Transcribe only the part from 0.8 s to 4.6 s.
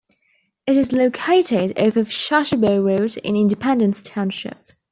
located off of Sashabaw Road in Independence Township.